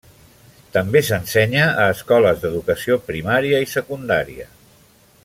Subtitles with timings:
[0.77, 4.49] També s'ensenya a escoles d'educació primària i secundària.